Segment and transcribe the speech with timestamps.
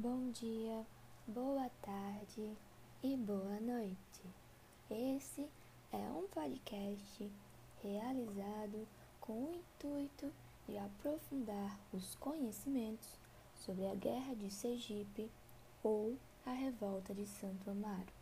[0.00, 0.86] Bom dia,
[1.26, 2.56] boa tarde
[3.02, 4.22] e boa noite.
[4.88, 5.44] Esse
[5.90, 7.28] é um podcast
[7.82, 8.86] realizado
[9.20, 10.32] com o intuito
[10.68, 13.08] de aprofundar os conhecimentos
[13.56, 15.28] sobre a Guerra de Sergipe
[15.82, 18.12] ou a Revolta de Santo Amaro.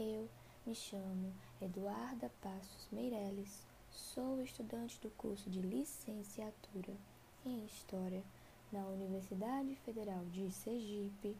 [0.00, 0.26] Eu
[0.64, 6.96] me chamo Eduarda Passos Meireles, sou estudante do curso de licenciatura
[7.44, 8.24] em História
[8.72, 11.36] na Universidade Federal de Sergipe,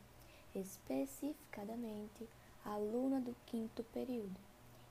[0.55, 2.29] especificadamente
[2.65, 4.41] aluna do quinto período,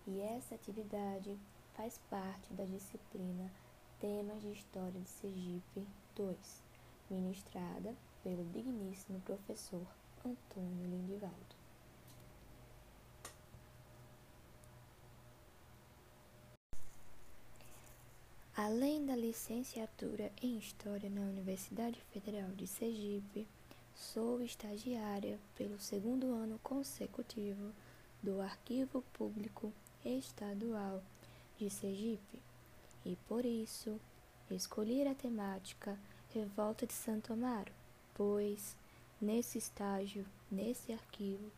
[0.07, 1.37] e essa atividade
[1.73, 3.51] faz parte da disciplina
[3.99, 6.63] Temas de História de Sergipe 2,
[7.09, 9.85] ministrada pelo digníssimo professor
[10.23, 11.54] Antônio Lindivaldo.
[18.57, 23.45] Além da licenciatura em História na Universidade Federal de Sergipe,
[23.93, 27.73] sou estagiária pelo segundo ano consecutivo
[28.23, 29.73] do Arquivo Público
[30.05, 31.03] Estadual
[31.59, 32.39] de Sergipe.
[33.05, 33.99] E, por isso,
[34.49, 35.99] escolhi a temática
[36.33, 37.73] Revolta de Santo Amaro,
[38.13, 38.77] pois,
[39.19, 41.51] nesse estágio, nesse arquivo,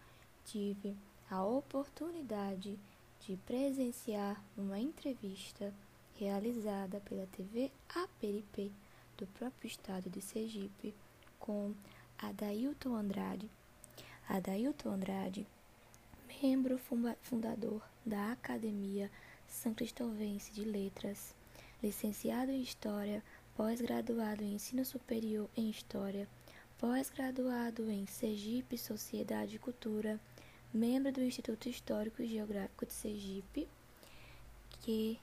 [0.46, 0.98] tive
[1.30, 2.76] a oportunidade
[3.20, 5.72] de presenciar uma entrevista
[6.18, 8.72] realizada pela TV Aperipê
[9.18, 10.94] do próprio estado de Sergipe
[11.40, 11.74] com
[12.18, 13.50] Adailton Andrade.
[14.28, 15.48] Adailton Andrade,
[16.42, 16.80] membro
[17.22, 19.10] fundador da Academia
[19.48, 21.36] São Cristóvense de Letras,
[21.82, 23.24] licenciado em História,
[23.56, 26.28] pós-graduado em Ensino Superior em História,
[26.78, 30.20] pós-graduado em Sergipe Sociedade e Cultura,
[30.74, 33.68] membro do Instituto Histórico e Geográfico de Sergipe,
[34.82, 35.20] que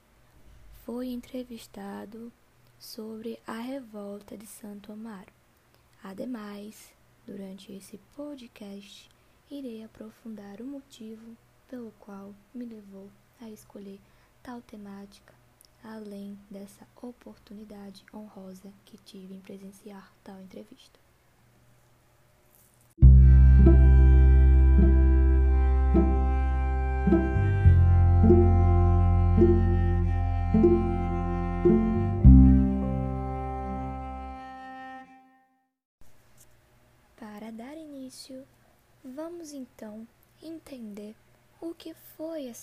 [0.85, 2.31] foi entrevistado
[2.77, 5.33] sobre a revolta de Santo Amaro.
[6.03, 6.93] Ademais,
[7.25, 9.09] durante esse podcast,
[9.49, 11.35] irei aprofundar o motivo
[11.67, 13.09] pelo qual me levou
[13.41, 13.99] a escolher
[14.43, 15.33] tal temática,
[15.83, 21.04] além dessa oportunidade honrosa que tive em presenciar tal entrevista.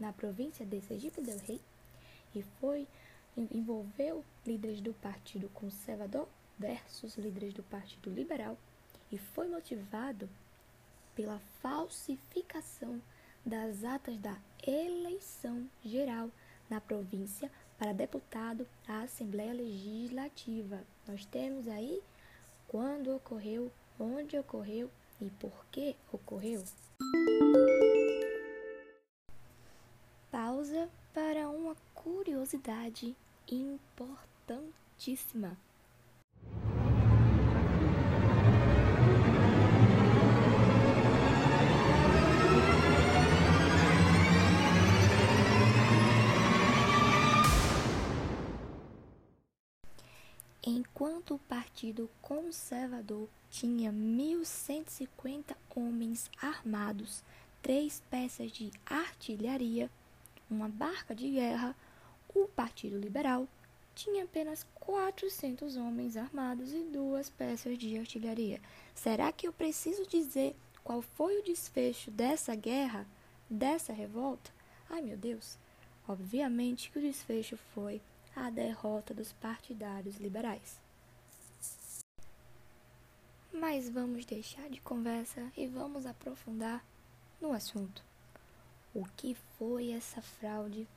[0.00, 1.60] na província de Sergipe del Rei
[2.34, 2.88] e foi
[3.36, 8.56] envolveu líderes do Partido Conservador versus líderes do Partido Liberal
[9.10, 10.30] e foi motivado
[11.14, 13.02] pela falsificação
[13.44, 16.30] das atas da eleição geral
[16.68, 20.82] na província para deputado à Assembleia Legislativa.
[21.06, 22.02] Nós temos aí
[22.68, 24.90] quando ocorreu, onde ocorreu
[25.20, 26.62] e por que ocorreu.
[30.30, 33.16] Pausa para uma curiosidade
[33.50, 35.56] importantíssima.
[50.66, 57.22] Enquanto o Partido Conservador tinha 1.150 homens armados,
[57.60, 59.90] três peças de artilharia,
[60.50, 61.76] uma barca de guerra,
[62.34, 63.46] o Partido Liberal
[63.94, 68.60] tinha apenas 400 homens armados e duas peças de artilharia.
[68.94, 73.06] Será que eu preciso dizer qual foi o desfecho dessa guerra?
[73.48, 74.50] dessa revolta?
[74.88, 75.58] Ai meu Deus!
[76.08, 78.00] Obviamente que o desfecho foi
[78.36, 80.80] a derrota dos partidários liberais.
[83.52, 86.84] Mas vamos deixar de conversa e vamos aprofundar
[87.40, 88.02] no assunto.
[88.92, 90.88] O que foi essa fraude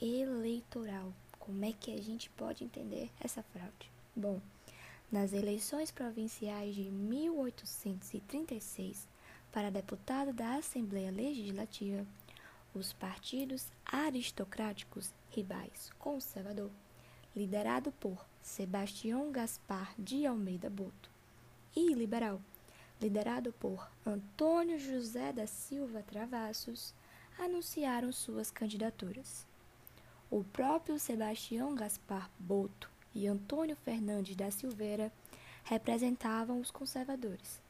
[0.00, 1.12] eleitoral?
[1.38, 3.90] Como é que a gente pode entender essa fraude?
[4.14, 4.40] Bom,
[5.12, 9.08] nas eleições provinciais de 1836
[9.52, 12.06] para deputado da Assembleia Legislativa,
[12.74, 16.70] os partidos aristocráticos rivais conservador,
[17.36, 21.10] liderado por Sebastião Gaspar de Almeida Boto,
[21.76, 22.40] e liberal,
[22.98, 26.94] liderado por Antônio José da Silva Travassos,
[27.38, 29.46] anunciaram suas candidaturas.
[30.30, 35.12] O próprio Sebastião Gaspar Boto e Antônio Fernandes da Silveira
[35.64, 37.60] representavam os conservadores,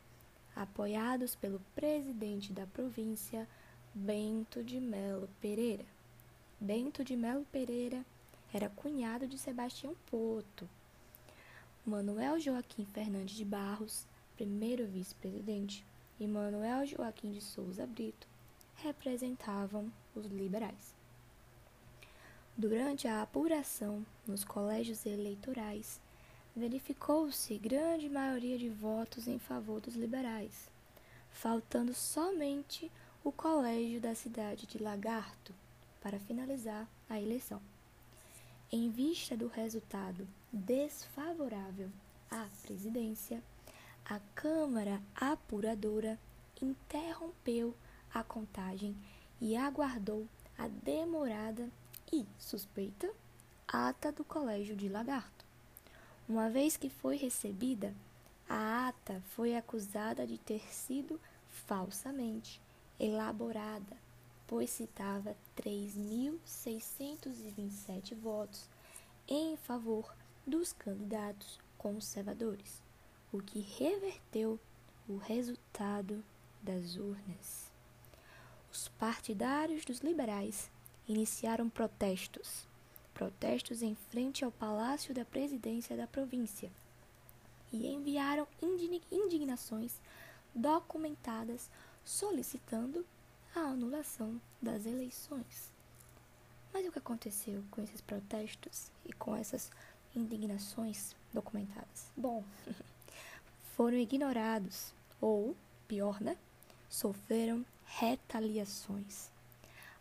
[0.54, 3.48] apoiados pelo presidente da província,
[3.92, 5.84] Bento de Melo Pereira.
[6.60, 8.04] Bento de Melo Pereira
[8.56, 10.66] era cunhado de Sebastião Boto.
[11.84, 15.84] Manuel Joaquim Fernandes de Barros, primeiro vice-presidente,
[16.18, 18.26] e Manuel Joaquim de Souza Brito
[18.76, 20.94] representavam os liberais.
[22.56, 26.00] Durante a apuração nos colégios eleitorais,
[26.56, 30.70] verificou-se grande maioria de votos em favor dos liberais,
[31.30, 32.90] faltando somente
[33.22, 35.52] o colégio da cidade de Lagarto
[36.00, 37.60] para finalizar a eleição.
[38.72, 41.88] Em vista do resultado desfavorável
[42.28, 43.40] à presidência,
[44.04, 46.18] a Câmara Apuradora
[46.60, 47.76] interrompeu
[48.12, 48.96] a contagem
[49.40, 50.26] e aguardou
[50.58, 51.70] a demorada
[52.12, 53.08] e suspeita
[53.68, 55.44] ata do Colégio de Lagarto.
[56.28, 57.94] Uma vez que foi recebida,
[58.48, 61.20] a ata foi acusada de ter sido
[61.68, 62.60] falsamente
[62.98, 63.96] elaborada,
[64.44, 68.68] pois citava 3.627 votos
[69.26, 70.14] em favor
[70.46, 72.80] dos candidatos conservadores,
[73.32, 74.60] o que reverteu
[75.08, 76.24] o resultado
[76.62, 77.72] das urnas.
[78.72, 80.70] Os partidários dos liberais
[81.08, 82.66] iniciaram protestos.
[83.14, 86.70] Protestos em frente ao Palácio da Presidência da província
[87.72, 88.46] e enviaram
[89.10, 90.00] indignações
[90.54, 91.70] documentadas
[92.04, 93.06] solicitando
[93.60, 95.72] a anulação das eleições.
[96.72, 99.70] Mas o que aconteceu com esses protestos e com essas
[100.14, 102.10] indignações documentadas?
[102.16, 102.44] Bom,
[103.76, 105.56] foram ignorados ou,
[105.88, 106.36] pior, né?
[106.88, 109.30] Sofreram retaliações.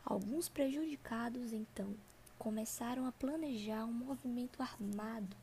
[0.04, 1.96] Alguns prejudicados, então,
[2.38, 5.36] começaram a planejar um movimento armado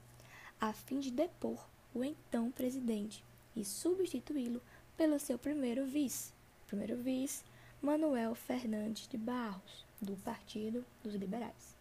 [0.60, 3.24] a fim de depor o então presidente
[3.56, 4.62] e substituí-lo
[4.96, 6.32] pelo seu primeiro vice,
[6.68, 7.42] primeiro vice,
[7.82, 11.76] Manuel Fernandes de Barros, do Partido dos Liberais,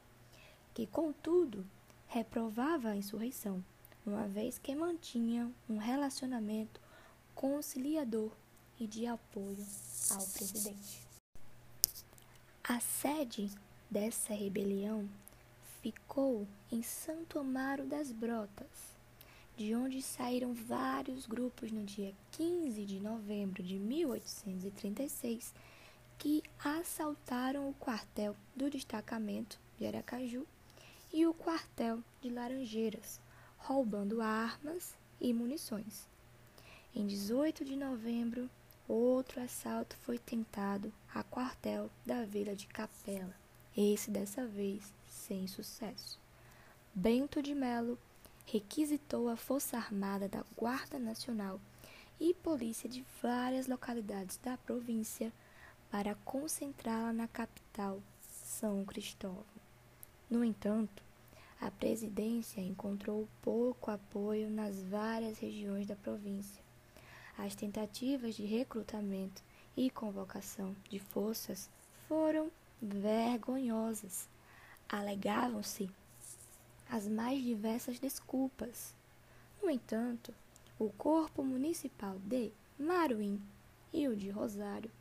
[0.74, 1.64] que, contudo,
[2.08, 3.64] reprovava a insurreição,
[4.04, 6.82] uma vez que mantinha um relacionamento
[7.36, 8.32] conciliador
[8.80, 9.64] e de apoio
[10.10, 11.08] ao presidente.
[12.64, 13.52] A sede
[13.88, 15.08] dessa rebelião
[15.84, 18.98] ficou em Santo Amaro das Brotas,
[19.56, 25.54] de onde saíram vários grupos no dia 15 de novembro de 1836
[26.22, 30.46] que assaltaram o quartel do destacamento de Aracaju
[31.12, 33.20] e o quartel de Laranjeiras,
[33.58, 36.08] roubando armas e munições.
[36.94, 38.48] Em 18 de novembro,
[38.94, 43.34] Outro assalto foi tentado a quartel da vila de Capela,
[43.78, 46.20] esse dessa vez sem sucesso.
[46.94, 47.98] Bento de Melo
[48.46, 51.58] requisitou a Força Armada da Guarda Nacional
[52.20, 55.32] e polícia de várias localidades da província
[55.92, 59.46] para concentrá-la na capital, São Cristóvão.
[60.30, 61.04] No entanto,
[61.60, 66.62] a presidência encontrou pouco apoio nas várias regiões da província
[67.38, 69.42] as tentativas de recrutamento
[69.76, 71.70] e convocação de forças
[72.08, 74.28] foram vergonhosas.
[74.88, 75.90] Alegavam-se
[76.90, 78.94] as mais diversas desculpas.
[79.62, 80.34] No entanto,
[80.78, 83.42] o Corpo Municipal de Maruim
[83.94, 84.92] e o de Rosário,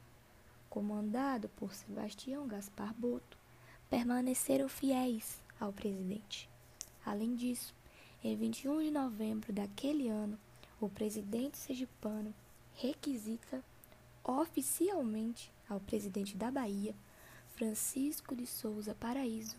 [0.71, 3.37] comandado por Sebastião Gaspar Boto,
[3.91, 6.49] permaneceram fiéis ao presidente.
[7.05, 7.75] Além disso,
[8.23, 10.39] em 21 de novembro daquele ano,
[10.81, 12.33] o presidente sergipano
[12.75, 13.63] requisita
[14.23, 16.95] oficialmente ao presidente da Bahia,
[17.57, 19.57] Francisco de Souza Paraíso,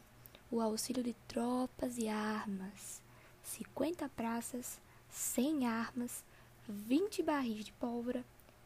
[0.49, 3.01] o auxílio de tropas e armas,
[3.43, 6.23] 50 praças, 100 armas,
[6.67, 8.23] 20 barris de pólvora,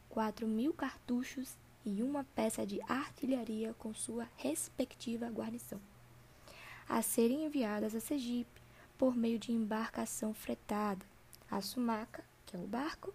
[0.10, 5.80] 4 mil cartuchos e uma peça de artilharia com sua respectiva guarnição,
[6.90, 8.62] a serem enviadas a Sergipe
[8.98, 11.06] por meio de embarcação fretada,
[11.50, 13.14] a Sumaca, que é o barco,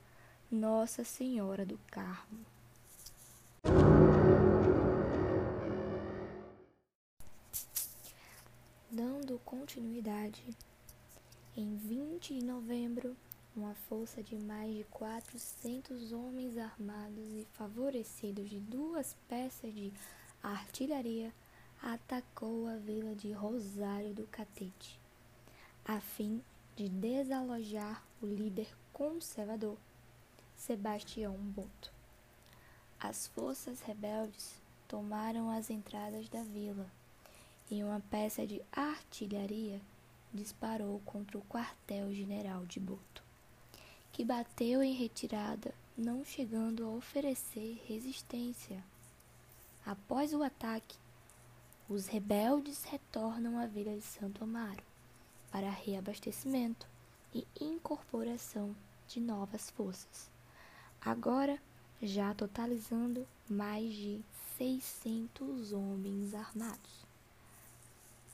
[0.50, 2.46] Nossa Senhora do Carmo.
[8.90, 10.44] Dando continuidade,
[11.56, 13.16] em 20 de novembro,
[13.56, 19.92] uma força de mais de 400 homens armados e favorecidos de duas peças de
[20.42, 21.32] artilharia
[21.82, 25.00] atacou a vila de Rosário do Catete,
[25.84, 26.42] a fim
[26.76, 29.76] de desalojar o líder conservador,
[30.56, 31.92] Sebastião Boto.
[32.98, 36.86] As forças rebeldes tomaram as entradas da vila
[37.70, 39.80] e uma peça de artilharia
[40.32, 43.22] disparou contra o quartel-general de Boto,
[44.20, 48.84] que bateu em retirada, não chegando a oferecer resistência.
[49.86, 50.98] Após o ataque,
[51.88, 54.82] os rebeldes retornam à vila de Santo Amaro
[55.50, 56.86] para reabastecimento
[57.34, 58.76] e incorporação
[59.08, 60.28] de novas forças.
[61.00, 61.58] Agora,
[62.02, 64.20] já totalizando mais de
[64.58, 67.06] 600 homens armados.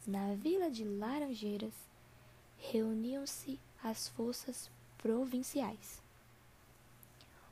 [0.05, 1.75] Na vila de Laranjeiras,
[2.59, 4.69] reuniam-se as forças
[5.07, 6.03] provinciais,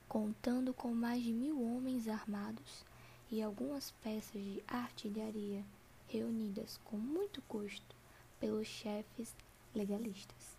[0.08, 2.84] contando com mais de mil homens armados
[3.30, 5.64] e algumas peças de artilharia
[6.08, 7.94] reunidas com muito custo
[8.40, 9.32] pelos chefes
[9.72, 10.56] legalistas.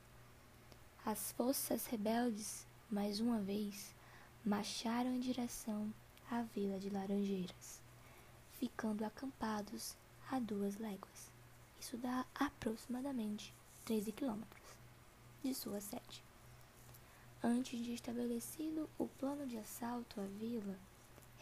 [1.06, 3.94] As forças rebeldes, mais uma vez,
[4.46, 5.94] marcharam em direção
[6.32, 7.82] à vila de Laranjeiras,
[8.54, 9.98] ficando acampados
[10.32, 11.30] a duas léguas.
[11.78, 14.64] Isso dá aproximadamente 13 quilômetros
[15.44, 16.25] de sua sede.
[17.48, 20.76] Antes de estabelecido o plano de assalto à vila,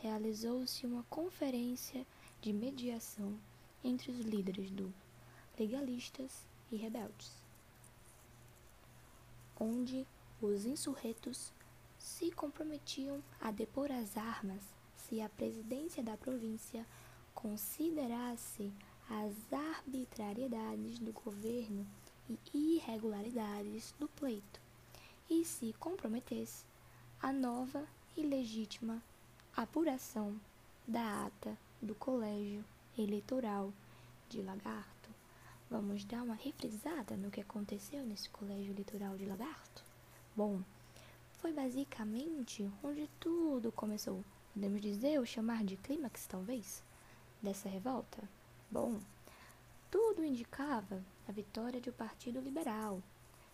[0.02, 2.06] realizou-se uma conferência
[2.42, 3.40] de mediação
[3.82, 4.94] entre os líderes do
[5.58, 7.32] legalistas e rebeldes,
[9.58, 10.06] onde
[10.42, 11.54] os insurretos
[11.98, 14.62] se comprometiam a depor as armas
[14.98, 16.86] se a presidência da província
[17.34, 18.74] considerasse
[19.10, 21.88] as arbitrariedades do governo
[22.54, 24.63] e irregularidades do pleito
[25.34, 26.64] e se comprometesse
[27.20, 29.02] a nova e legítima
[29.56, 30.40] apuração
[30.88, 32.64] da ata do Colégio
[32.96, 33.74] Eleitoral
[34.30, 35.10] de Lagarto.
[35.72, 39.84] Vamos dar uma refrisada no que aconteceu nesse Colégio Eleitoral de Lagarto?
[40.36, 40.62] Bom,
[41.40, 44.24] foi basicamente onde tudo começou.
[44.54, 46.84] Podemos dizer ou chamar de clímax, talvez,
[47.42, 48.22] dessa revolta?
[48.70, 49.00] Bom,
[49.90, 53.02] tudo indicava a vitória do Partido Liberal.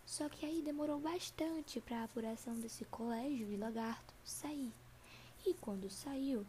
[0.10, 4.74] Só que aí demorou bastante para a apuração desse colégio de lagarto sair.
[5.46, 6.44] E quando saiu,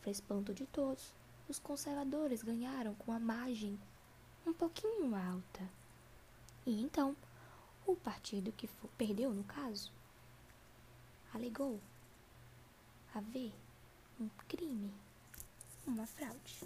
[0.00, 1.12] para espanto de todos,
[1.46, 3.78] os conservadores ganharam com a margem
[4.46, 5.68] um pouquinho alta.
[6.64, 7.14] E então,
[7.86, 9.92] o partido que perdeu, no caso,
[11.34, 11.78] alegou
[13.14, 13.52] haver
[14.18, 14.90] um crime,
[15.86, 16.62] uma fraude.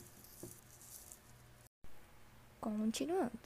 [2.61, 3.37] Continuando,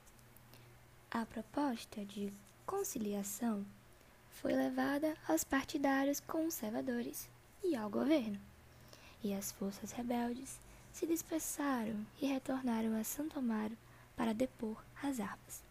[1.11, 2.31] a proposta de
[2.67, 3.65] conciliação
[4.31, 7.29] foi levada aos partidários conservadores
[7.63, 8.39] e ao governo,
[9.23, 10.59] e as forças rebeldes
[10.93, 13.77] se dispersaram e retornaram a Santo Amaro
[14.17, 15.63] para depor as armas.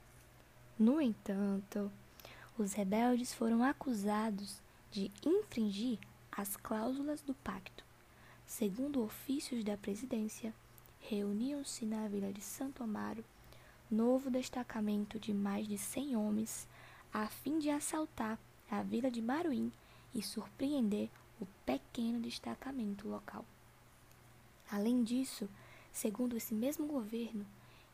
[0.77, 1.91] No entanto,
[2.57, 4.57] os rebeldes foram acusados
[4.91, 5.99] de infringir
[6.31, 7.83] as cláusulas do pacto.
[8.45, 10.53] Segundo ofícios da presidência,
[10.99, 13.23] reuniam-se na vila de Santo Amaro
[13.89, 16.67] novo destacamento de mais de cem homens
[17.13, 18.39] a fim de assaltar
[18.69, 19.71] a vila de Maruim
[20.15, 23.45] e surpreender o pequeno destacamento local.
[24.71, 25.47] Além disso,
[25.91, 27.45] segundo esse mesmo governo,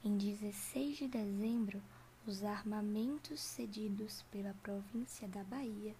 [0.03, 1.81] em 16 de dezembro,
[2.25, 5.93] os armamentos cedidos pela província da Bahia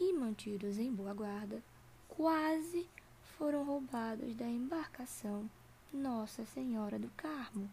[0.00, 1.62] e mantidos em boa guarda
[2.08, 2.88] quase
[3.36, 5.50] foram roubados da embarcação
[5.92, 7.68] Nossa Senhora do Carmo.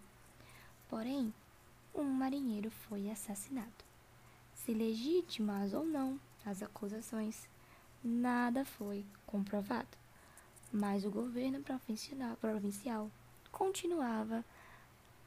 [0.89, 1.33] Porém,
[1.93, 3.90] um marinheiro foi assassinado.
[4.63, 7.49] Se legítimas ou não as acusações,
[8.03, 9.97] nada foi comprovado.
[10.71, 11.63] Mas o governo
[12.39, 13.09] provincial
[13.51, 14.45] continuava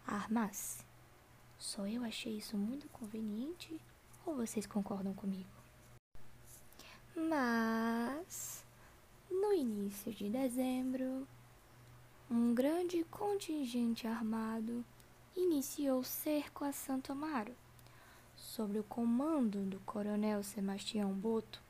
[0.06, 0.84] a armar-se.
[1.58, 3.76] Só eu achei isso muito conveniente
[4.24, 5.50] ou vocês concordam comigo?
[7.16, 8.64] Mas,
[9.28, 11.26] no início de dezembro,
[12.30, 14.84] um grande contingente armado
[15.36, 17.63] iniciou cerco a Santo Amaro.
[18.54, 21.60] Sob o comando do coronel Sebastião Boto,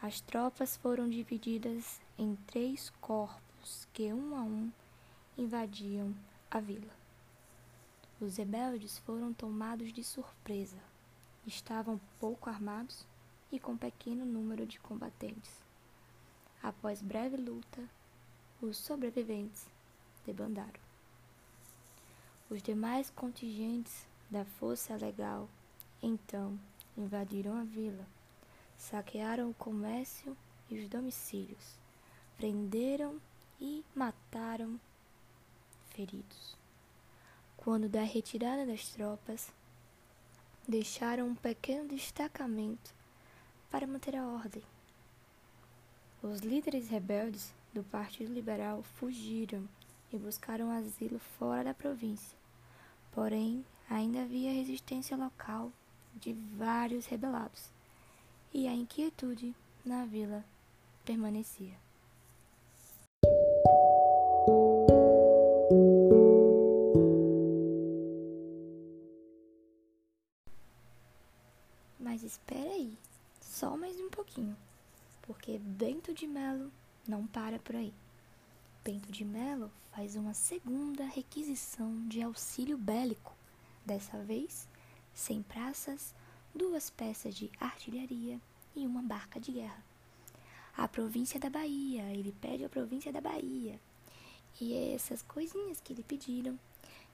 [0.00, 4.70] as tropas foram divididas em três corpos que, um a um,
[5.36, 6.14] invadiam
[6.48, 6.92] a vila.
[8.20, 10.76] Os rebeldes foram tomados de surpresa.
[11.44, 13.04] Estavam pouco armados
[13.50, 15.64] e com pequeno número de combatentes.
[16.62, 17.82] Após breve luta,
[18.62, 19.66] os sobreviventes
[20.24, 20.80] debandaram.
[22.48, 25.48] Os demais contingentes da força legal
[26.04, 26.58] então
[26.96, 28.06] invadiram a vila,
[28.76, 30.36] saquearam o comércio
[30.70, 31.78] e os domicílios,
[32.36, 33.18] prenderam
[33.58, 34.78] e mataram
[35.88, 36.56] feridos.
[37.56, 39.50] Quando da retirada das tropas,
[40.68, 42.94] deixaram um pequeno destacamento
[43.70, 44.62] para manter a ordem.
[46.22, 49.66] Os líderes rebeldes do Partido Liberal fugiram
[50.12, 52.36] e buscaram asilo fora da província.
[53.12, 55.72] Porém, ainda havia resistência local
[56.20, 57.70] de vários rebelados,
[58.52, 59.54] e a inquietude
[59.84, 60.44] na vila
[61.04, 61.74] permanecia.
[71.98, 72.96] Mas espera aí,
[73.40, 74.56] só mais um pouquinho,
[75.22, 76.70] porque Bento de Melo
[77.06, 77.92] não para por aí.
[78.84, 83.34] Bento de Melo faz uma segunda requisição de auxílio bélico,
[83.84, 84.68] dessa vez
[85.14, 86.14] sem praças,
[86.54, 88.38] duas peças de artilharia
[88.74, 89.82] e uma barca de guerra.
[90.76, 93.78] A província da Bahia, ele pede a província da Bahia.
[94.60, 96.58] E essas coisinhas que lhe pediram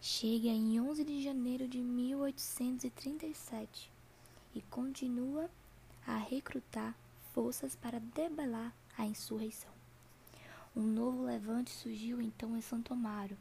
[0.00, 3.92] chega em 11 de janeiro de 1837
[4.54, 5.50] e continua
[6.06, 6.96] a recrutar
[7.34, 9.70] forças para debelar a insurreição.
[10.74, 13.36] Um novo levante surgiu então em Santo Amaro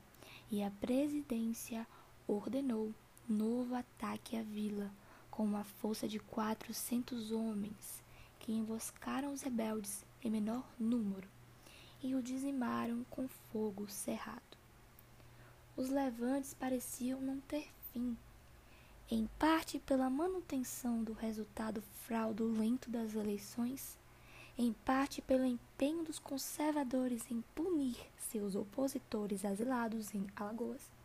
[0.51, 1.85] e a presidência
[2.27, 2.93] ordenou
[3.29, 4.91] novo ataque à vila,
[5.29, 8.03] com uma força de quatrocentos homens,
[8.39, 11.27] que emboscaram os rebeldes em menor número
[12.01, 14.57] e o dizimaram com fogo cerrado.
[15.77, 18.17] Os levantes pareciam não ter fim,
[19.11, 23.97] em parte pela manutenção do resultado fraudulento das eleições,
[24.57, 30.98] em parte pelo empenho dos conservadores em punir seus opositores asilados em Alagoas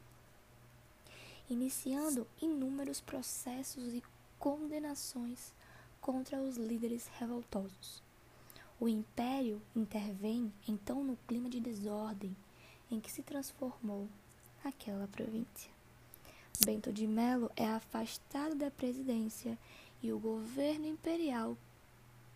[1.49, 4.03] iniciando inúmeros processos e
[4.39, 5.53] condenações
[6.01, 8.03] contra os líderes revoltosos.
[8.81, 12.37] O império intervém então no clima de desordem
[12.91, 14.09] em que se transformou
[14.65, 15.71] aquela província.
[16.65, 19.59] Bento de Melo é afastado da presidência
[20.03, 21.57] e o governo imperial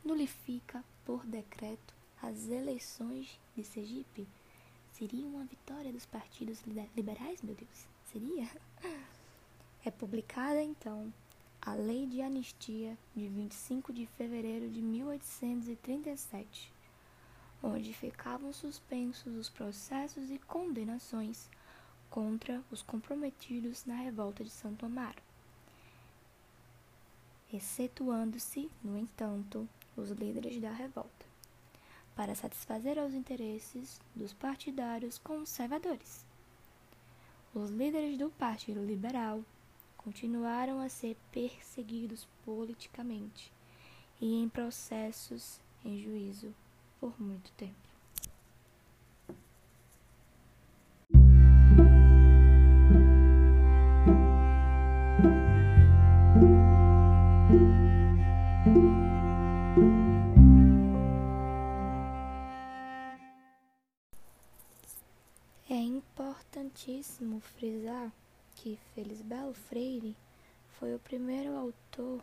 [0.04, 4.26] nulifica por decreto as eleições de Sergipe.
[4.92, 6.62] Seria uma vitória dos partidos
[6.96, 7.86] liberais, meu Deus?
[8.10, 8.48] Seria?
[9.84, 11.12] É publicada então
[11.60, 16.72] a Lei de Anistia de 25 de fevereiro de 1837,
[17.62, 21.48] onde ficavam suspensos os processos e condenações
[22.10, 25.22] contra os comprometidos na revolta de Santo Amaro,
[27.52, 31.26] excetuando-se, no entanto, os líderes da revolta,
[32.14, 36.27] para satisfazer aos interesses dos partidários conservadores.
[37.60, 39.42] Os líderes do Partido Liberal
[39.96, 43.52] continuaram a ser perseguidos politicamente
[44.20, 46.54] e em processos em juízo
[47.00, 47.87] por muito tempo.
[66.78, 68.12] Importantíssimo frisar
[68.54, 70.16] que Felisbelo Freire
[70.78, 72.22] foi o primeiro autor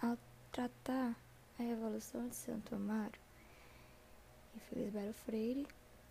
[0.00, 0.16] a
[0.52, 1.16] tratar
[1.58, 3.18] a Revolução de Santo Amaro.
[4.56, 5.66] E Felisbelo Freire,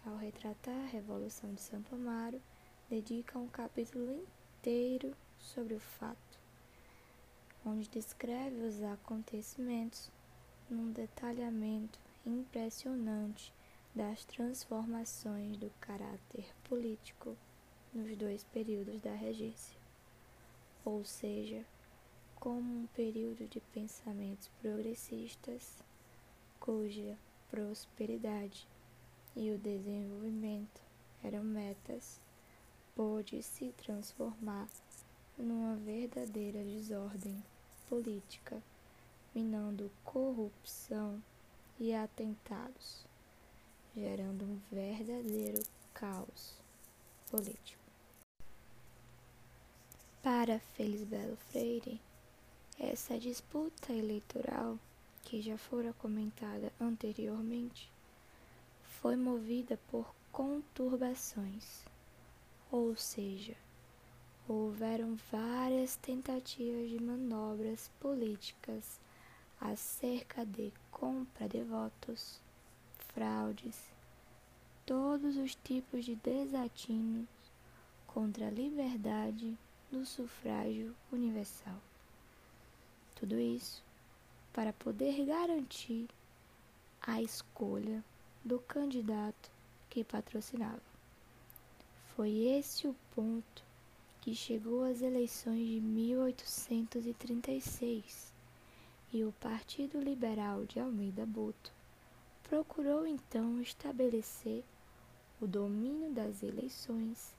[0.06, 2.41] ao retratar a Revolução de Santo Amaro,
[2.89, 4.21] dedica um capítulo
[4.60, 6.39] inteiro sobre o fato,
[7.65, 10.12] onde descreve os acontecimentos
[10.69, 13.54] num detalhamento impressionante
[13.95, 17.38] das transformações do caráter político
[17.98, 19.78] nos dois períodos da regência,
[20.86, 21.66] ou seja,
[22.36, 25.84] como um período de pensamentos progressistas
[26.60, 27.18] cuja
[27.50, 28.68] prosperidade
[29.36, 30.82] e o desenvolvimento
[31.24, 32.22] eram metas,
[32.96, 34.68] pôde se transformar
[35.38, 37.44] numa verdadeira desordem
[37.90, 38.62] política,
[39.34, 41.22] minando corrupção
[41.80, 43.08] e atentados
[43.98, 46.54] gerando um verdadeiro caos
[47.32, 47.77] político.
[50.30, 52.02] Para Felisbelo Freire,
[52.78, 54.78] essa disputa eleitoral,
[55.24, 57.90] que já fora comentada anteriormente,
[59.00, 61.82] foi movida por conturbações,
[62.70, 63.56] ou seja,
[64.50, 69.00] houveram várias tentativas de manobras políticas
[69.62, 72.42] acerca de compra de votos,
[73.13, 73.80] fraudes,
[74.86, 77.30] todos os tipos de desatinos
[78.06, 79.58] contra a liberdade
[79.91, 81.76] do sufrágio universal.
[83.15, 83.84] Tudo isso
[84.54, 86.08] para poder garantir
[87.02, 88.04] a escolha
[88.43, 89.50] do candidato
[89.89, 90.82] que patrocinava.
[92.15, 93.63] Foi esse o ponto
[94.21, 98.34] que chegou às eleições de 1836
[99.13, 101.71] e o Partido Liberal de Almeida Boto
[102.43, 104.63] procurou então estabelecer
[105.39, 107.34] o domínio das eleições,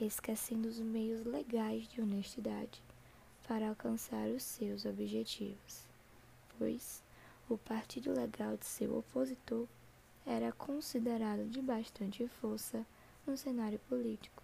[0.00, 2.82] esquecendo os meios legais de honestidade
[3.46, 5.86] para alcançar os seus objetivos,
[6.58, 7.02] pois
[7.48, 9.66] o partido legal de seu opositor
[10.26, 12.84] era considerado de bastante força
[13.26, 14.42] no cenário político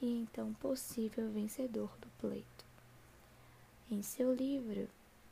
[0.00, 2.64] e então possível vencedor do pleito.
[3.90, 4.88] Em seu livro,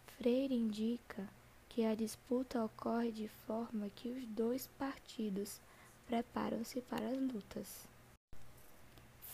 [0.07, 1.29] Freire indica
[1.68, 5.61] que a disputa ocorre de forma que os dois partidos
[6.07, 7.89] preparam-se para as lutas.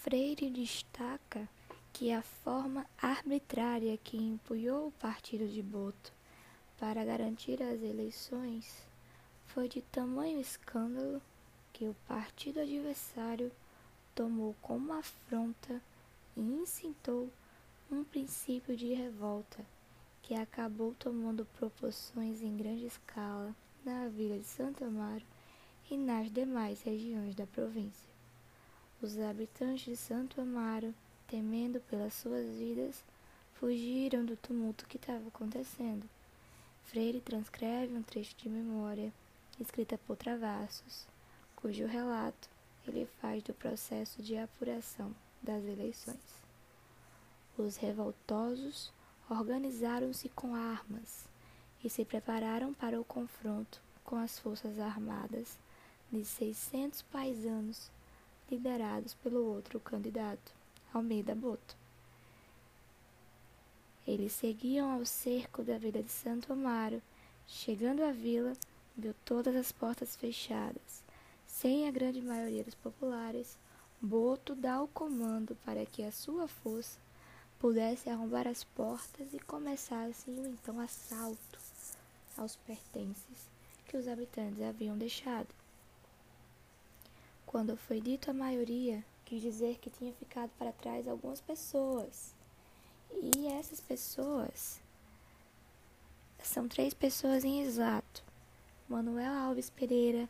[0.09, 1.49] Freire destaca
[1.93, 6.13] que a forma arbitrária que empunhou o partido de Boto
[6.79, 8.87] para garantir as eleições
[9.47, 11.21] foi de tamanho escândalo
[11.73, 13.51] que o partido adversário
[14.15, 15.83] tomou como afronta
[16.37, 17.29] e incitou
[17.91, 19.67] um princípio de revolta
[20.23, 23.53] que acabou tomando proporções em grande escala
[23.85, 25.25] na vila de Santo Amaro
[25.91, 28.16] e nas demais regiões da província.
[29.03, 30.95] Os habitantes de Santo Amaro,
[31.29, 33.03] temendo pelas suas vidas,
[33.55, 36.09] fugiram do tumulto que estava acontecendo
[36.87, 39.13] Freire transcreve um trecho de memória
[39.59, 41.05] escrita por Travassos,
[41.57, 42.49] cujo relato
[42.87, 46.45] ele faz do processo de apuração das eleições.
[47.59, 48.93] Os revoltosos
[49.29, 51.25] organizaram-se com armas
[51.83, 55.59] e se prepararam para o confronto com as forças armadas
[56.13, 57.91] de 600 paisanos
[58.51, 60.53] liderados pelo outro candidato,
[60.93, 61.77] Almeida Boto.
[64.07, 67.03] Eles seguiam ao cerco da vila de Santo Amaro.
[67.49, 68.53] Chegando à vila,
[68.97, 71.03] viu todas as portas fechadas.
[71.47, 73.59] Sem a grande maioria dos populares,
[74.01, 76.99] Boto dá o comando para que a sua força
[77.59, 81.59] pudesse arrombar as portas e começasse então assalto
[82.37, 83.49] aos pertences
[83.89, 85.49] que os habitantes haviam deixado.
[87.47, 92.35] Quando foi dito a maioria, quis dizer que tinha ficado para trás algumas pessoas
[93.13, 94.81] e essas pessoas
[96.43, 98.23] são três pessoas em exato:
[98.89, 100.29] Manuel Alves Pereira,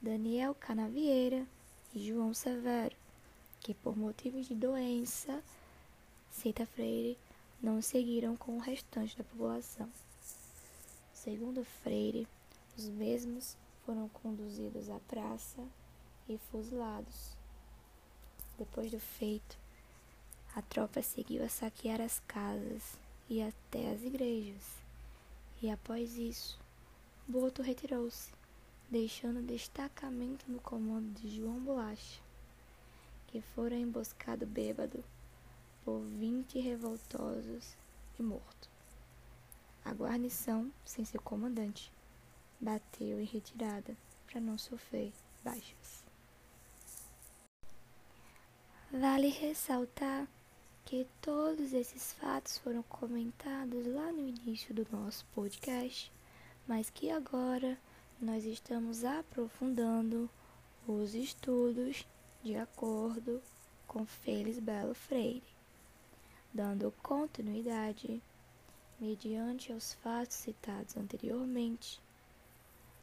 [0.00, 1.46] Daniel Canavieira
[1.94, 2.96] e João Severo,
[3.60, 5.42] que por motivos de doença,
[6.30, 7.18] Cita Freire,
[7.62, 9.88] não seguiram com o restante da população.
[11.12, 12.26] Segundo Freire,
[12.76, 15.62] os mesmos foram conduzidos à praça
[16.28, 17.36] e fuzilados.
[18.58, 19.58] Depois do feito,
[20.54, 22.96] a tropa seguiu a saquear as casas
[23.28, 24.62] e até as igrejas.
[25.60, 26.58] E após isso,
[27.26, 28.30] Boto retirou-se,
[28.90, 32.20] deixando destacamento no comando de João Bolacha,
[33.28, 35.02] que fora emboscado bêbado
[35.84, 37.76] por vinte revoltosos
[38.18, 38.68] e morto.
[39.84, 41.90] A guarnição, sem seu comandante,
[42.60, 46.03] bateu em retirada para não sofrer baixas.
[49.00, 50.28] Vale ressaltar
[50.84, 56.12] que todos esses fatos foram comentados lá no início do nosso podcast,
[56.64, 57.76] mas que agora
[58.20, 60.30] nós estamos aprofundando
[60.86, 62.06] os estudos
[62.44, 63.42] de acordo
[63.88, 65.42] com Félix Belo Freire,
[66.52, 68.22] dando continuidade
[69.00, 72.00] mediante aos fatos citados anteriormente.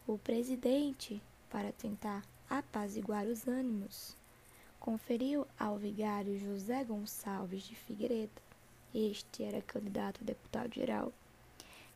[0.08, 4.16] O presidente, para tentar apaziguar os ânimos,
[4.82, 8.42] conferiu ao vigário José Gonçalves de Figueiredo,
[8.94, 11.14] este era candidato a deputado-geral,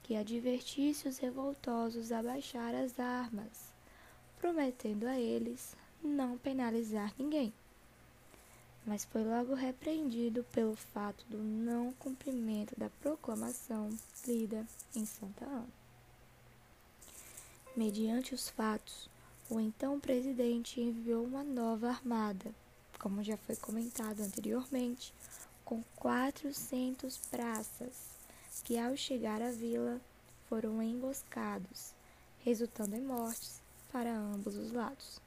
[0.03, 3.73] que advertisse os revoltosos a baixar as armas,
[4.39, 7.51] prometendo a eles não penalizar ninguém.
[8.85, 13.89] Mas foi logo repreendido pelo fato do não cumprimento da proclamação
[14.27, 14.63] lida
[14.95, 15.67] em Santa Ana.
[17.75, 19.09] Mediante os fatos,
[19.49, 22.53] o então presidente enviou uma nova armada
[23.05, 25.13] como já foi comentado anteriormente,
[25.63, 27.93] com 400 praças
[28.63, 30.01] que, ao chegar à vila,
[30.49, 31.93] foram emboscados,
[32.39, 35.21] resultando em mortes para ambos os lados.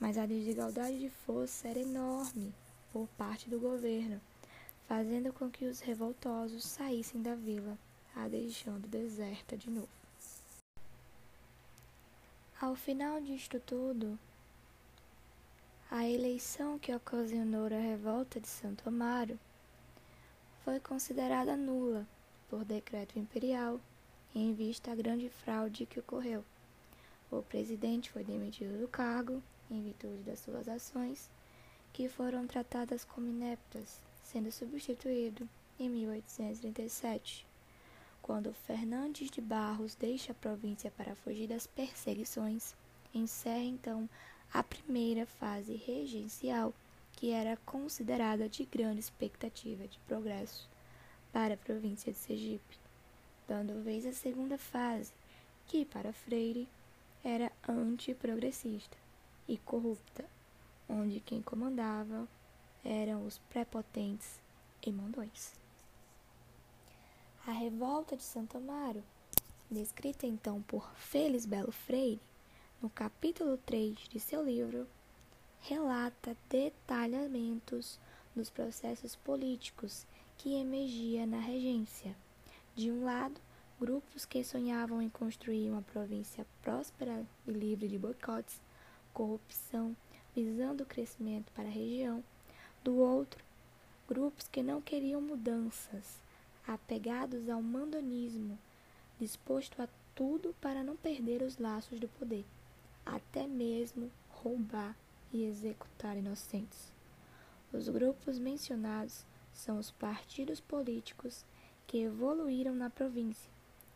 [0.00, 2.50] mas a desigualdade de força era enorme
[2.94, 4.18] por parte do governo,
[4.88, 7.76] fazendo com que os revoltosos saíssem da vila,
[8.16, 9.86] a deixando deserta de novo.
[12.58, 14.18] Ao final disto tudo,
[15.94, 19.38] a eleição que ocasionou a revolta de Santo Amaro
[20.64, 22.08] foi considerada nula
[22.48, 23.78] por decreto imperial
[24.34, 26.42] em vista à grande fraude que ocorreu.
[27.30, 31.28] O presidente foi demitido do cargo em virtude das suas ações,
[31.92, 35.46] que foram tratadas como ineptas, sendo substituído
[35.78, 37.46] em 1837,
[38.22, 42.74] quando Fernandes de Barros deixa a província para fugir das perseguições,
[43.14, 44.08] encerra então
[44.52, 46.74] a primeira fase regencial,
[47.12, 50.68] que era considerada de grande expectativa de progresso
[51.32, 52.76] para a província de Sergipe,
[53.48, 55.12] dando vez à segunda fase,
[55.66, 56.68] que para Freire
[57.24, 58.96] era antiprogressista
[59.48, 60.24] e corrupta,
[60.88, 62.28] onde quem comandava
[62.84, 64.40] eram os prepotentes
[64.84, 65.54] e mandões.
[67.46, 69.02] A revolta de Santo Amaro,
[69.70, 72.20] descrita então por Félix Belo Freire,
[72.82, 74.88] no capítulo 3 de seu livro,
[75.60, 77.96] relata detalhamentos
[78.34, 80.04] dos processos políticos
[80.36, 82.16] que emergia na regência.
[82.74, 83.40] De um lado,
[83.78, 88.60] grupos que sonhavam em construir uma província próspera e livre de boicotes,
[89.14, 89.96] corrupção,
[90.34, 92.24] visando o crescimento para a região.
[92.82, 93.44] Do outro,
[94.08, 96.20] grupos que não queriam mudanças,
[96.66, 98.58] apegados ao mandonismo,
[99.20, 102.44] disposto a tudo para não perder os laços do poder
[103.04, 104.96] até mesmo roubar
[105.32, 106.92] e executar inocentes.
[107.72, 111.44] Os grupos mencionados são os partidos políticos
[111.86, 113.50] que evoluíram na província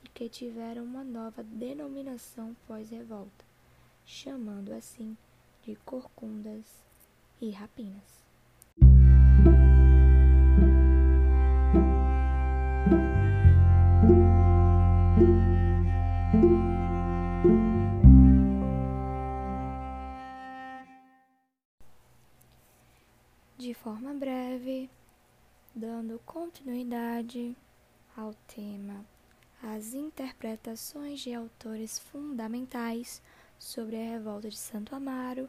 [0.04, 3.44] e que tiveram uma nova denominação pós-revolta,
[4.04, 5.16] chamando assim
[5.62, 6.64] de corcundas
[7.40, 8.25] e rapinas.
[23.86, 24.90] Forma breve,
[25.72, 27.56] dando continuidade
[28.16, 29.06] ao tema
[29.62, 33.22] as interpretações de autores fundamentais
[33.60, 35.48] sobre a revolta de Santo Amaro,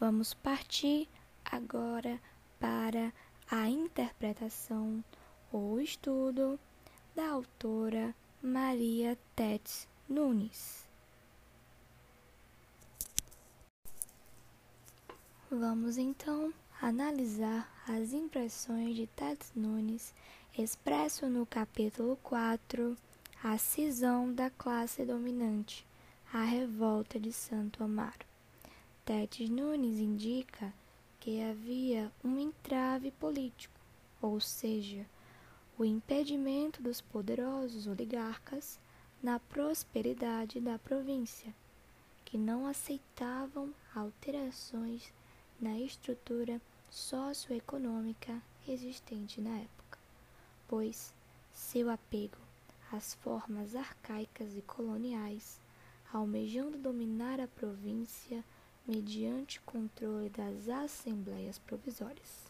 [0.00, 1.06] vamos partir
[1.44, 2.18] agora
[2.58, 3.12] para
[3.50, 5.04] a interpretação
[5.52, 6.58] ou estudo
[7.14, 10.88] da autora Maria Tetz Nunes.
[15.50, 16.50] Vamos então
[16.86, 20.12] analisar as impressões de Ted Nunes
[20.56, 22.94] expresso no capítulo 4,
[23.42, 25.86] A cisão da classe dominante,
[26.30, 28.26] a revolta de Santo Amaro.
[29.02, 30.74] Ted Nunes indica
[31.20, 33.80] que havia um entrave político,
[34.20, 35.06] ou seja,
[35.78, 38.78] o impedimento dos poderosos oligarcas
[39.22, 41.54] na prosperidade da província,
[42.26, 45.10] que não aceitavam alterações
[45.58, 46.60] na estrutura
[46.94, 49.98] socioeconômica existente na época,
[50.68, 51.12] pois
[51.52, 52.38] seu apego
[52.92, 55.58] às formas arcaicas e coloniais,
[56.12, 58.44] almejando dominar a província
[58.86, 62.44] mediante controle das assembleias provisórias.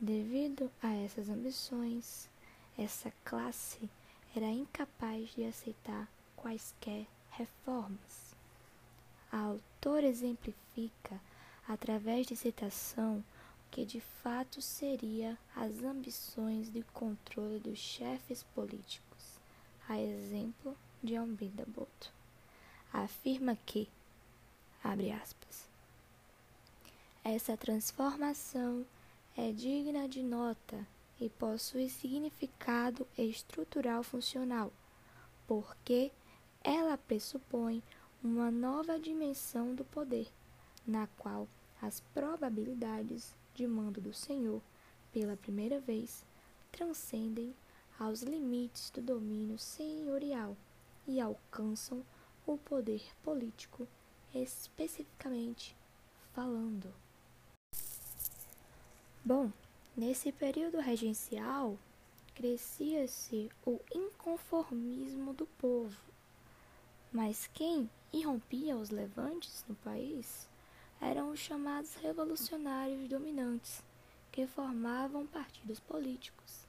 [0.00, 2.30] Devido a essas ambições,
[2.78, 3.90] essa classe
[4.34, 8.34] era incapaz de aceitar quaisquer reformas.
[9.30, 11.20] A autora exemplifica
[11.68, 13.22] através de citação,
[13.74, 19.40] que de fato seria as ambições de controle dos chefes políticos,
[19.88, 22.12] a exemplo de Almeida Boto.
[22.92, 23.88] Afirma que,
[24.80, 25.68] abre aspas,
[27.24, 28.86] essa transformação
[29.36, 30.86] é digna de nota
[31.20, 34.72] e possui significado estrutural funcional,
[35.48, 36.12] porque
[36.62, 37.82] ela pressupõe
[38.22, 40.28] uma nova dimensão do poder
[40.86, 41.48] na qual
[41.82, 44.60] as probabilidades de mando do Senhor,
[45.12, 46.24] pela primeira vez,
[46.72, 47.54] transcendem
[47.98, 50.56] aos limites do domínio senhorial
[51.06, 52.04] e alcançam
[52.46, 53.86] o poder político,
[54.34, 55.76] especificamente
[56.32, 56.92] falando.
[59.24, 59.50] Bom,
[59.96, 61.78] nesse período regencial,
[62.34, 65.96] crescia-se o inconformismo do povo.
[67.12, 70.48] Mas quem irrompia os levantes no país
[71.04, 73.82] eram os chamados revolucionários dominantes,
[74.32, 76.66] que formavam partidos políticos,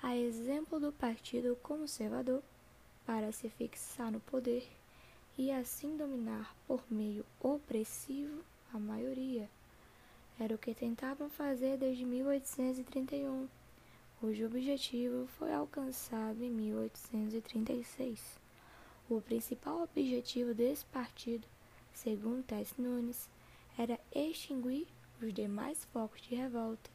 [0.00, 2.42] a exemplo do Partido Conservador,
[3.04, 4.64] para se fixar no poder
[5.36, 9.50] e assim dominar por meio opressivo a maioria.
[10.38, 13.48] Era o que tentavam fazer desde 1831,
[14.20, 18.38] cujo objetivo foi alcançado em 1836.
[19.10, 21.48] O principal objetivo desse partido,
[21.92, 23.28] segundo Tess Nunes,
[23.78, 24.86] era extinguir
[25.20, 26.90] os demais focos de revolta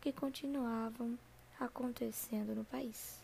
[0.00, 1.18] que continuavam
[1.58, 3.20] acontecendo no país.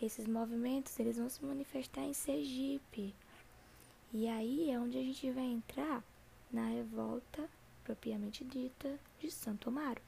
[0.00, 3.14] Esses movimentos eles vão se manifestar em Sergipe.
[4.12, 6.02] E aí é onde a gente vai entrar
[6.52, 7.48] na revolta
[7.82, 10.02] propriamente dita de Santo Amaro.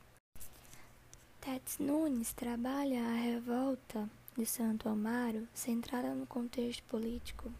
[1.41, 7.51] Tets Nunes trabalha a revolta de Santo Amaro centrada no contexto político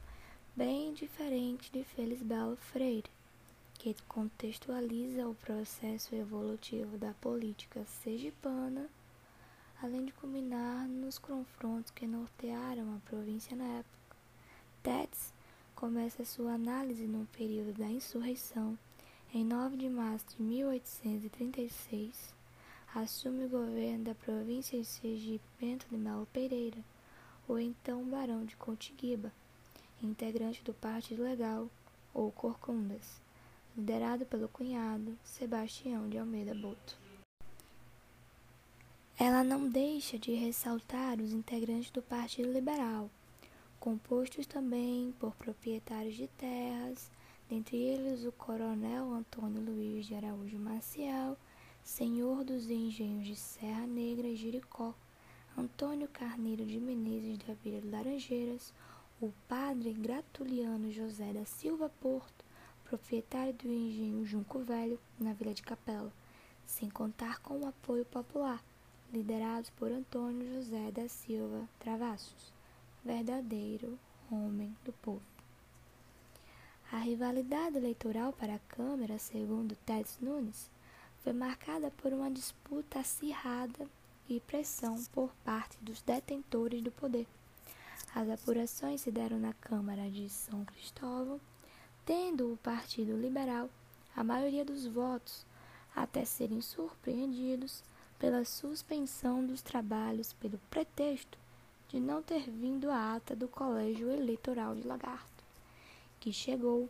[0.55, 3.09] bem diferente de Felisbelo Freire,
[3.79, 8.91] que contextualiza o processo evolutivo da política sergipana,
[9.81, 14.17] além de culminar nos confrontos que nortearam a província na época.
[14.83, 15.33] Tets
[15.77, 18.77] começa sua análise no período da insurreição
[19.33, 22.35] em 9 de março de 1836,
[22.95, 26.79] assume o governo da província de Sergipe Bento de Melo Pereira,
[27.47, 29.33] o então Barão de Contiguiba,
[30.03, 31.69] integrante do Partido Legal,
[32.13, 33.21] ou Corcundas,
[33.79, 36.99] liderado pelo cunhado Sebastião de Almeida Boto.
[39.17, 43.09] Ela não deixa de ressaltar os integrantes do Partido Liberal,
[43.79, 47.09] compostos também por proprietários de terras,
[47.49, 51.37] dentre eles o coronel Antônio Luiz de Araújo Maciel,
[51.85, 54.93] senhor dos engenhos de Serra Negra e Jericó,
[55.57, 58.75] Antônio Carneiro de Menezes da Vila Laranjeiras,
[59.21, 62.38] o padre Gratuliano José da Silva Porto,
[62.89, 66.11] proprietário do engenho Junco Velho, na Vila de Capela,
[66.67, 68.65] sem contar com o apoio popular,
[69.13, 72.51] liderados por Antônio José da Silva Travassos,
[73.05, 73.99] verdadeiro
[74.31, 75.23] homem do povo.
[76.91, 80.71] A rivalidade eleitoral para a Câmara, segundo Ted Nunes,
[81.23, 83.87] foi marcada por uma disputa acirrada
[84.27, 87.27] e pressão por parte dos detentores do poder.
[88.15, 91.39] As apurações se deram na Câmara de São Cristóvão,
[92.09, 93.69] tendo o Partido Liberal
[94.17, 95.45] a maioria dos votos,
[95.95, 97.85] até serem surpreendidos
[98.19, 101.37] pela suspensão dos trabalhos pelo pretexto
[101.87, 105.45] de não ter vindo a ata do Colégio Eleitoral de Lagarto
[106.19, 106.89] que chegou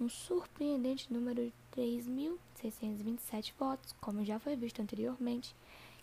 [0.00, 5.54] um surpreendente número de 3.627 votos, como já foi visto anteriormente,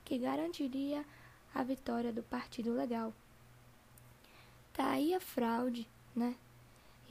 [0.06, 1.04] que garantiria
[1.52, 3.12] a vitória do Partido Legal.
[4.72, 6.36] Tá aí a fraude, né?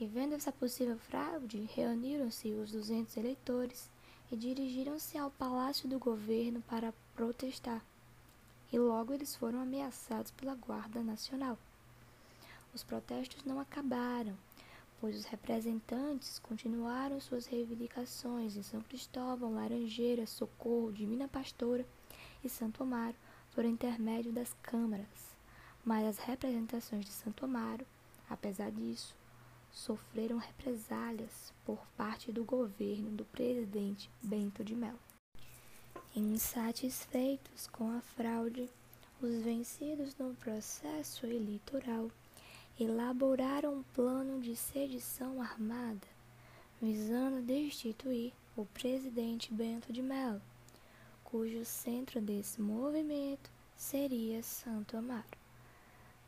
[0.01, 3.89] E vendo essa possível fraude, reuniram-se os 200 eleitores
[4.29, 7.81] e dirigiram-se ao palácio do governo para protestar.
[8.73, 11.57] E logo eles foram ameaçados pela Guarda Nacional.
[12.73, 14.35] Os protestos não acabaram
[15.01, 21.83] pois os representantes continuaram suas reivindicações em São Cristóvão, Laranjeira, Socorro, Divina Pastora
[22.43, 23.15] e Santo Amaro
[23.55, 25.35] por intermédio das câmaras.
[25.83, 27.83] Mas as representações de Santo Amaro,
[28.29, 29.15] apesar disso,
[29.71, 34.99] sofreram represálias por parte do governo do presidente Bento de Melo.
[36.15, 38.69] Insatisfeitos com a fraude,
[39.21, 42.11] os vencidos no processo eleitoral
[42.79, 46.07] elaboraram um plano de sedição armada
[46.81, 50.41] visando destituir o presidente Bento de Melo,
[51.23, 55.37] cujo centro desse movimento seria Santo Amaro,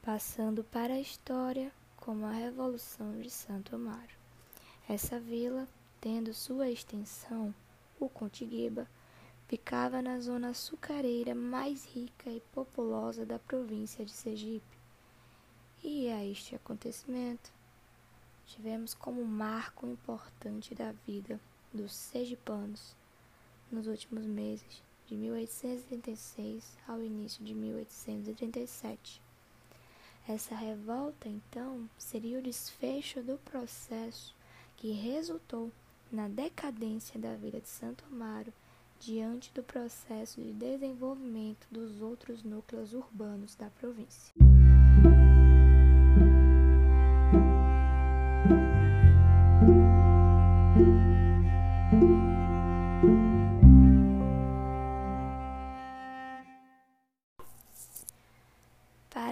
[0.03, 1.71] passando para a história
[2.03, 4.11] como a Revolução de Santo Amaro.
[4.89, 5.65] Essa vila,
[6.01, 7.55] tendo sua extensão,
[7.97, 8.89] o Contiguiba,
[9.47, 14.77] ficava na zona açucareira mais rica e populosa da província de Sergipe
[15.81, 17.49] e a este acontecimento,
[18.47, 21.39] tivemos como marco importante da vida
[21.73, 22.97] dos sergipanos
[23.71, 29.22] nos últimos meses de 1836 ao início de 1837.
[30.27, 34.33] Essa revolta, então, seria o desfecho do processo
[34.77, 35.69] que resultou
[36.09, 38.53] na decadência da vida de Santo Amaro
[38.99, 44.33] diante do processo de desenvolvimento dos outros núcleos urbanos da província.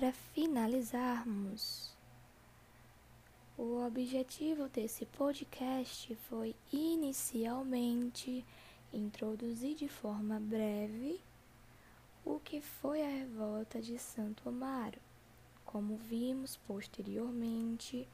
[0.01, 1.95] Para finalizarmos,
[3.55, 8.43] o objetivo desse podcast foi inicialmente
[8.91, 11.21] introduzir de forma breve
[12.25, 14.97] o que foi a revolta de Santo Amaro.
[15.63, 18.07] Como vimos posteriormente,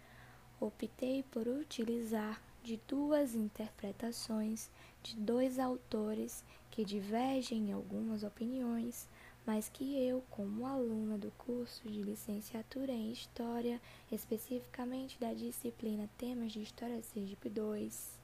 [0.59, 4.69] optei por utilizar de duas interpretações
[5.01, 9.07] de dois autores que divergem em algumas opiniões,
[9.47, 13.81] mas que eu, como aluna do curso de licenciatura em História,
[14.11, 18.19] especificamente da disciplina Temas de História Sergipe 2,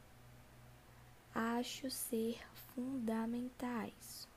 [1.34, 2.42] acho ser
[2.76, 4.28] fundamentais.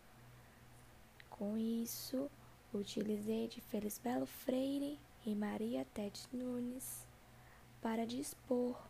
[1.28, 2.30] Com isso,
[2.72, 7.04] utilizei de Felisbelo Freire e Maria Tetes Nunes
[7.82, 8.80] para dispor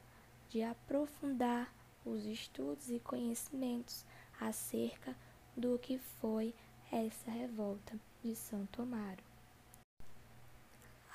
[0.50, 1.74] de aprofundar
[2.04, 4.04] os estudos e conhecimentos
[4.38, 5.16] acerca
[5.56, 6.54] do que foi
[6.90, 9.22] essa revolta de Santo Amaro.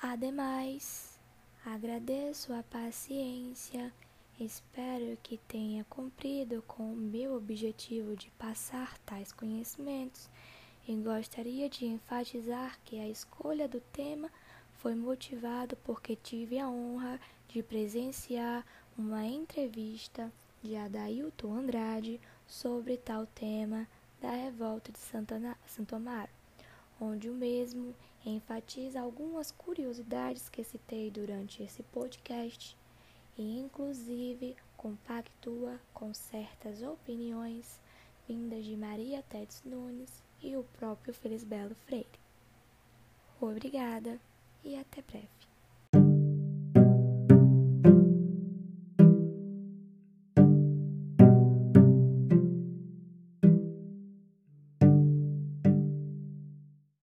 [0.00, 1.18] Ademais,
[1.64, 3.92] agradeço a paciência,
[4.38, 10.28] espero que tenha cumprido com o meu objetivo de passar tais conhecimentos
[10.86, 14.28] e gostaria de enfatizar que a escolha do tema
[14.78, 18.66] foi motivado porque tive a honra de presenciar
[18.98, 23.86] uma entrevista de Adailton Andrade sobre tal tema
[24.22, 26.30] da revolta de Santo Amaro,
[27.00, 27.92] onde o mesmo
[28.24, 32.76] enfatiza algumas curiosidades que citei durante esse podcast
[33.36, 37.80] e inclusive compactua com certas opiniões
[38.28, 42.06] vindas de Maria Tetes Nunes e o próprio Felisbelo Freire.
[43.40, 44.20] Obrigada
[44.62, 45.41] e até breve.